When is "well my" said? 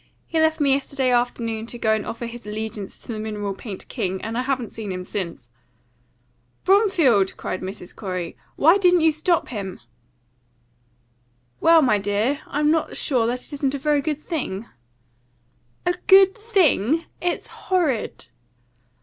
11.59-11.99